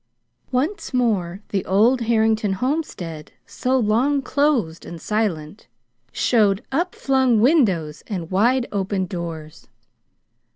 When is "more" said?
0.95-1.41